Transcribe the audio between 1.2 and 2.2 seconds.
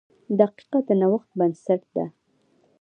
بنسټ ده.